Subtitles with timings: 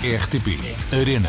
[0.00, 0.60] RTP
[0.92, 1.28] Arena.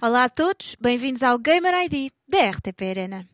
[0.00, 3.28] Olá a todos, bem-vindos ao Gamer ID da RTP Arena.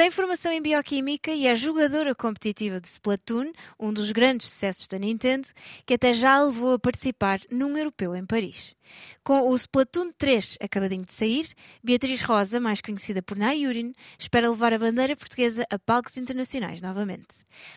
[0.00, 4.98] Tem formação em bioquímica e é jogadora competitiva de Splatoon, um dos grandes sucessos da
[4.98, 5.46] Nintendo,
[5.84, 8.74] que até já a levou a participar num europeu em Paris.
[9.22, 11.46] Com o Splatoon 3 acabadinho de sair,
[11.84, 17.28] Beatriz Rosa, mais conhecida por Nayurin, espera levar a bandeira portuguesa a palcos internacionais novamente.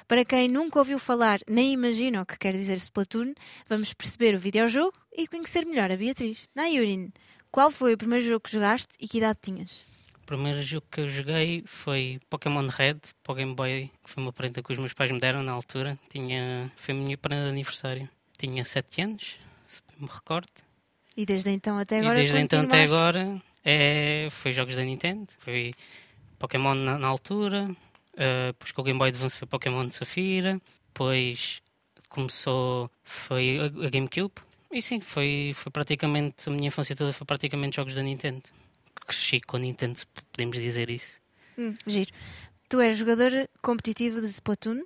[0.07, 3.33] Para quem nunca ouviu falar nem imagina o que quer dizer Splatoon,
[3.67, 6.47] vamos perceber o videojogo e conhecer melhor a Beatriz.
[6.55, 7.11] Nayurin,
[7.51, 9.92] qual foi o primeiro jogo que jogaste e que idade tinhas?
[10.33, 14.23] O primeiro jogo que eu joguei foi Pokémon Red, para o Game Boy, que foi
[14.23, 15.95] uma prenda que os meus pais me deram na altura.
[16.09, 18.09] Tinha, foi a minha prenda de aniversário.
[18.35, 20.49] Tinha 7 anos, se me recordo.
[21.15, 25.27] E desde então até agora e desde então até agora é, foi jogos da Nintendo.
[25.37, 25.71] Foi
[26.39, 30.59] Pokémon na, na altura, uh, depois com o Game Boy Advance foi Pokémon de Safira,
[30.87, 31.61] depois
[32.09, 34.33] começou foi a, a GameCube.
[34.71, 38.41] E sim, foi, foi praticamente, a minha infância toda foi praticamente jogos da Nintendo.
[39.13, 39.99] Cresci com Nintendo,
[40.31, 41.21] podemos dizer isso.
[41.55, 42.09] Hum, giro.
[42.67, 44.81] Tu és jogadora competitiva de Splatoon.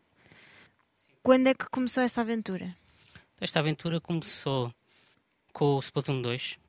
[1.23, 2.75] Quando é que começou essa aventura?
[3.39, 4.73] Esta aventura começou
[5.53, 6.59] com o Splatoon 2.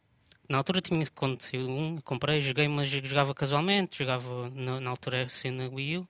[0.49, 5.25] Na altura tinha quando saiu um, comprei, joguei, mas jogava casualmente, jogava na, na altura
[5.25, 6.09] assim na Wii U.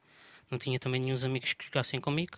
[0.50, 2.36] Não tinha também nenhum amigos que jogassem comigo.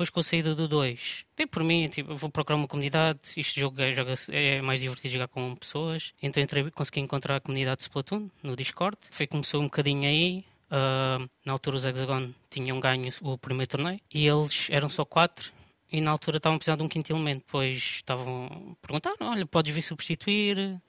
[0.00, 3.60] Depois com a saída do 2, dei por mim, tipo, vou procurar uma comunidade, este
[3.60, 6.14] jogo é, joga é mais divertido jogar com pessoas.
[6.22, 8.96] Então entrei, consegui encontrar a comunidade de Splatoon no Discord.
[9.10, 10.42] Foi começou um bocadinho aí.
[10.70, 15.52] Uh, na altura os Hexagon tinham ganho o primeiro torneio e eles eram só quatro
[15.92, 17.40] e na altura estavam precisando de um quinto elemento.
[17.44, 20.80] Depois estavam a perguntar: olha, podes vir substituir?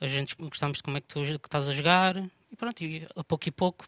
[0.00, 2.16] A gente gostamos de como é que tu que estás a jogar.
[2.56, 3.84] E pronto, e a pouco e pouco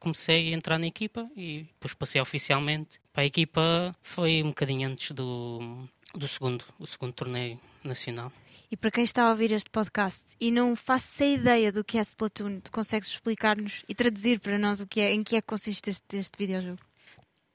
[0.00, 3.94] comecei a entrar na equipa e depois passei oficialmente para a equipa.
[4.02, 5.84] Foi um bocadinho antes do,
[6.16, 8.32] do segundo, o segundo torneio nacional.
[8.72, 12.00] E para quem está a ouvir este podcast e não faça ideia do que é
[12.00, 15.46] Splatoon, tu consegues explicar-nos e traduzir para nós o que é, em que é que
[15.46, 16.80] consiste este, este videojogo?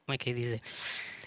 [0.05, 0.61] Como é que é dizer?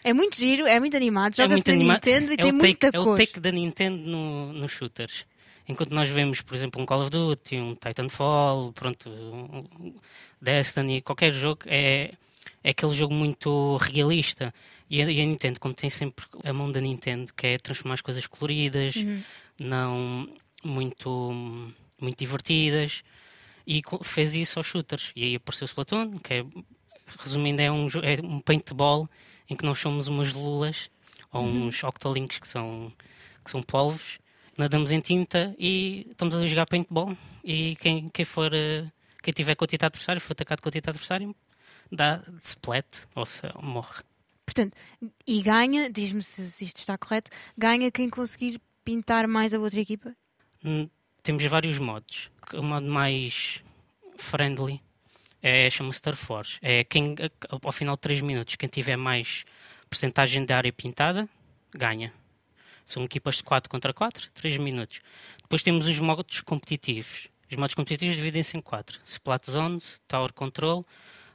[0.02, 2.50] É muito giro, é muito animado, É joga-se muito na anima- Nintendo e é tem
[2.50, 5.26] o muita take, É o take da Nintendo no, nos shooters.
[5.68, 9.94] Enquanto nós vemos, por exemplo, um Call of Duty, um Titanfall, pronto, um
[10.40, 12.12] Destiny, qualquer jogo, é,
[12.62, 14.54] é aquele jogo muito realista.
[14.88, 17.94] E a, e a Nintendo, como tem sempre a mão da Nintendo, que é transformar
[17.94, 19.22] as coisas coloridas, Uhum.
[19.58, 20.28] não
[20.62, 21.32] muito,
[22.00, 23.02] muito divertidas,
[23.66, 25.12] e fez isso aos shooters.
[25.16, 26.44] E aí apareceu o Splatoon, que é,
[27.18, 29.08] resumindo, é um, é um paintball
[29.50, 30.88] em que nós somos umas lulas
[31.32, 32.92] ou uns octolinks que são,
[33.44, 34.18] que são polvos,
[34.58, 37.16] nadamos em tinta e estamos a jogar paintball.
[37.44, 38.86] E quem, quem for, eh,
[39.22, 41.34] quem tiver com a tinta adversário, for atacado com a tinta adversário,
[41.90, 44.02] dá splat, ou seja, morre.
[44.44, 44.76] Portanto,
[45.26, 49.80] e ganha, diz-me se, se isto está correto, ganha quem conseguir pintar mais a outra
[49.80, 50.14] equipa?
[50.64, 50.88] Hum,
[51.26, 52.30] Temos vários modos.
[52.54, 53.60] O modo mais
[54.16, 54.80] friendly
[55.42, 56.58] é, chama-se Starforge.
[56.62, 57.16] É quem,
[57.50, 59.44] ao final de 3 minutos, quem tiver mais
[59.90, 61.28] percentagem de área pintada,
[61.74, 62.12] ganha.
[62.86, 65.00] São equipas de 4 contra 4, 3 minutos.
[65.42, 67.28] Depois temos os modos competitivos.
[67.50, 69.00] Os modos competitivos dividem-se em 4.
[69.04, 70.86] Splat Zones, Tower Control,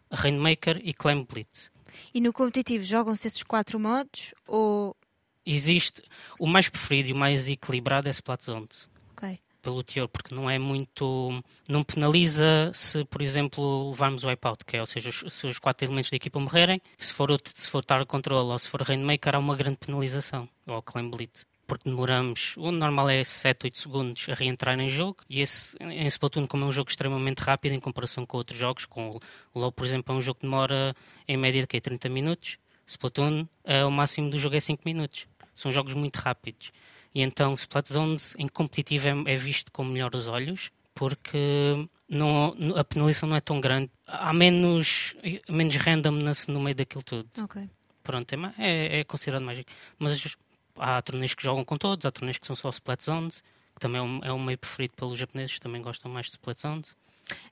[0.09, 1.69] Rainmaker e Climb Blitz.
[2.13, 4.95] E no competitivo jogam-se esses quatro modos ou.
[5.45, 6.01] Existe
[6.39, 8.87] o mais preferido e o mais equilibrado é Splat Zones.
[9.11, 9.39] Ok.
[9.61, 11.43] Pelo teor, porque não é muito.
[11.67, 15.59] não penaliza se, por exemplo, levarmos o wipeout, que é, ou seja, os, se os
[15.59, 19.35] quatro elementos da equipa morrerem, se for, se for Tower Control ou se for Rainmaker,
[19.35, 21.45] há uma grande penalização, ou Claim Blitz.
[21.67, 26.05] Porque demoramos, o normal é 7, 8 segundos a reentrar em jogo, e esse, em
[26.07, 29.19] Splatoon, como é um jogo extremamente rápido em comparação com outros jogos, com
[29.53, 30.93] o LoL, por exemplo, é um jogo que demora
[31.27, 31.79] em média de quê?
[31.79, 32.57] 30 minutos.
[32.85, 35.27] Splatoon, é, o máximo do jogo é 5 minutos.
[35.55, 36.73] São jogos muito rápidos.
[37.13, 42.83] E então Splat Zones em competitivo é, é visto com melhores olhos porque não, a
[42.83, 43.89] penalização não é tão grande.
[44.05, 45.15] Há menos,
[45.49, 47.29] menos randomness no meio daquilo tudo.
[47.41, 47.67] Ok.
[48.03, 49.63] Pronto, é, é, é considerado mais.
[49.97, 50.37] Mas
[50.77, 53.43] há torneios que jogam com todos, há torneios que são só Splat Zones,
[53.73, 56.59] que também é um, é um meio preferido pelos japoneses, também gostam mais de Splat
[56.59, 56.95] Zones.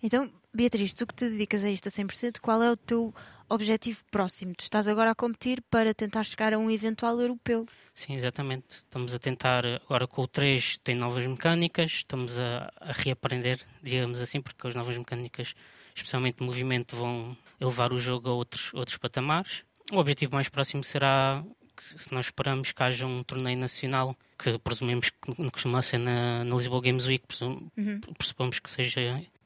[0.01, 3.13] Então, Beatriz, tu que te dedicas a isto a 100%, qual é o teu
[3.49, 4.53] objetivo próximo?
[4.55, 7.65] Tu estás agora a competir para tentar chegar a um eventual europeu.
[7.93, 8.65] Sim, exatamente.
[8.77, 14.21] Estamos a tentar, agora com o 3 tem novas mecânicas, estamos a, a reaprender, digamos
[14.21, 15.53] assim, porque as novas mecânicas,
[15.95, 19.63] especialmente de movimento, vão elevar o jogo a outros, outros patamares.
[19.91, 21.43] O objetivo mais próximo será,
[21.75, 26.43] que se nós esperamos que haja um torneio nacional, que presumimos que costuma ser na,
[26.43, 27.99] na Lisboa Games Week, presum- Uhum.
[28.17, 29.01] pressupomos que seja,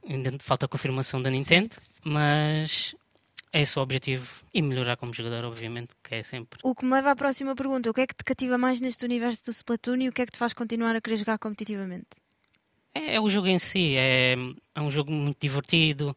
[0.07, 2.95] ainda falta a confirmação da Nintendo, mas
[3.51, 4.43] é esse o objetivo.
[4.53, 6.59] E melhorar como jogador, obviamente, que é sempre.
[6.63, 9.05] O que me leva à próxima pergunta: o que é que te cativa mais neste
[9.05, 12.07] universo do Splatoon e o que é que te faz continuar a querer jogar competitivamente?
[12.93, 14.35] É, é o jogo em si, é,
[14.75, 16.15] é um jogo muito divertido,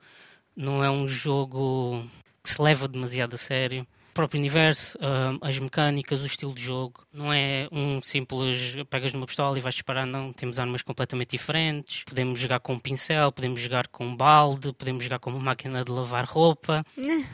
[0.54, 2.04] não é um jogo
[2.42, 3.86] que se leva demasiado a sério
[4.16, 7.06] próprio universo, uh, as mecânicas, o estilo de jogo.
[7.12, 10.32] Não é um simples pegas numa pistola e vais disparar, não.
[10.32, 12.02] Temos armas completamente diferentes.
[12.04, 15.84] Podemos jogar com um pincel, podemos jogar com um balde, podemos jogar com uma máquina
[15.84, 16.82] de lavar roupa.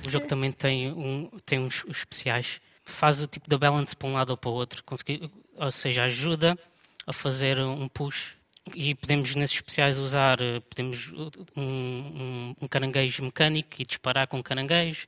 [0.05, 2.61] o jogo também tem, um, tem uns, uns especiais.
[2.85, 4.83] Faz o tipo de balance para um lado ou para o outro.
[4.83, 6.59] Consegui, ou seja, ajuda
[7.07, 8.35] a fazer um push
[8.75, 10.39] e podemos nesses especiais usar
[10.69, 11.13] podemos
[11.57, 15.07] um, um, um caranguejo mecânico e disparar com caranguejo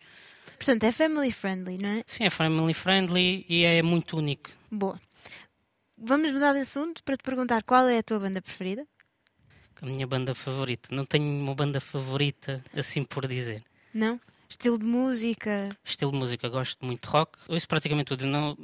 [0.64, 2.02] Portanto, é family friendly, não é?
[2.06, 4.48] Sim, é family friendly e é muito único.
[4.70, 4.98] Boa.
[5.98, 8.86] Vamos mudar de assunto para te perguntar qual é a tua banda preferida?
[9.82, 10.88] A minha banda favorita.
[10.90, 13.62] Não tenho uma banda favorita, assim por dizer.
[13.92, 14.18] Não?
[14.48, 15.76] Estilo de música?
[15.84, 17.38] Estilo de música, gosto muito de rock.
[17.46, 18.24] Ouço praticamente tudo.
[18.24, 18.56] Não,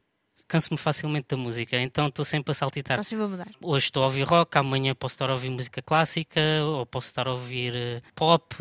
[0.49, 3.05] canso-me facilmente da música, então estou sempre a saltitar.
[3.05, 3.49] Sempre a mudar.
[3.61, 7.29] Hoje estou a ouvir rock, amanhã posso estar a ouvir música clássica, ou posso estar
[7.29, 8.56] a ouvir uh, pop.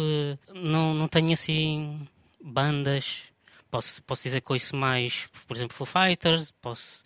[0.53, 2.05] Não, não tenho assim
[2.43, 3.29] bandas.
[3.69, 7.03] Posso, posso dizer que ouço mais, por exemplo, Foo Fighters, posso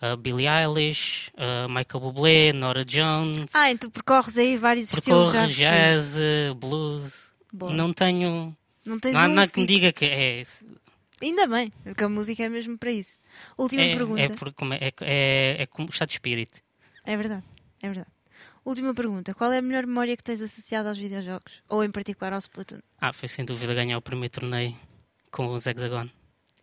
[0.00, 3.50] uh, Billie Eilish, uh, Michael Bublé, Nora Jones.
[3.54, 5.46] Ah, então percorres aí vários estilos já.
[5.46, 6.16] jazz,
[6.56, 7.32] blues.
[7.52, 7.72] Boa.
[7.72, 8.56] Não tenho.
[8.84, 10.42] Não, tens não há um nada que me diga que é.
[11.20, 13.20] Ainda bem, porque a música é mesmo para isso.
[13.56, 14.20] Última é, pergunta.
[14.20, 16.60] É, por, é, é, é como estado de espírito.
[17.04, 17.42] É verdade,
[17.82, 18.15] é verdade.
[18.66, 21.62] Última pergunta: qual é a melhor memória que tens associada aos videojogos?
[21.68, 22.80] Ou em particular ao Splatoon?
[23.00, 24.76] Ah, foi sem dúvida ganhar o primeiro torneio
[25.30, 26.08] com os Hexagon.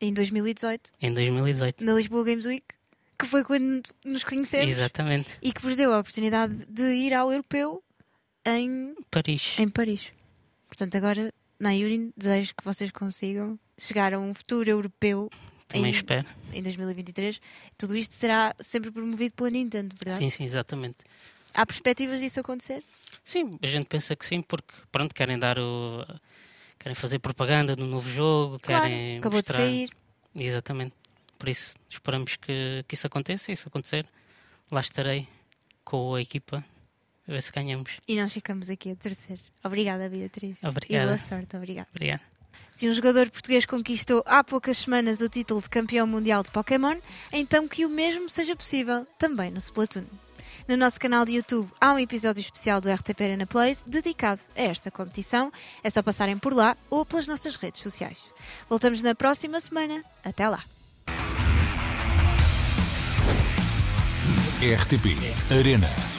[0.01, 0.91] Em 2018?
[1.01, 1.85] Em 2018.
[1.85, 2.65] Na Lisboa Games Week?
[3.17, 4.69] Que foi quando nos conhecemos.
[4.69, 5.37] Exatamente.
[5.41, 7.81] E que vos deu a oportunidade de ir ao europeu
[8.45, 9.57] em Paris.
[9.57, 10.11] Em Paris.
[10.67, 15.29] Portanto, agora, na Yuri, desejo que vocês consigam chegar a um futuro europeu.
[15.69, 16.27] Também em, espero.
[16.51, 17.39] Em 2023.
[17.77, 20.17] Tudo isto será sempre promovido pela Nintendo, verdade?
[20.17, 20.97] Sim, sim, exatamente.
[21.53, 22.83] Há perspectivas disso acontecer?
[23.23, 26.05] Sim, a gente pensa que sim, porque pronto, querem dar o.
[26.79, 29.17] querem fazer propaganda do novo jogo, claro, querem.
[29.19, 29.59] Acabou mostrar...
[29.59, 29.89] de sair.
[30.35, 30.93] Exatamente.
[31.37, 34.05] Por isso esperamos que, que isso aconteça e se acontecer,
[34.71, 35.27] lá estarei
[35.83, 36.65] com a equipa
[37.27, 37.99] a ver se ganhamos.
[38.07, 39.41] E nós ficamos aqui a terceiro.
[39.63, 40.63] Obrigada, Beatriz.
[40.63, 41.03] Obrigada.
[41.03, 41.89] E boa sorte, obrigada.
[41.93, 42.21] Obrigado.
[42.71, 46.99] Se um jogador português conquistou há poucas semanas o título de campeão mundial de Pokémon,
[47.31, 50.05] então que o mesmo seja possível também no Splatoon.
[50.67, 54.61] No nosso canal de YouTube há um episódio especial do RTP Arena Place dedicado a
[54.61, 55.51] esta competição.
[55.83, 58.33] É só passarem por lá ou pelas nossas redes sociais.
[58.69, 60.03] Voltamos na próxima semana.
[60.23, 60.63] Até lá.
[64.61, 65.17] RTP
[65.51, 66.12] Arena.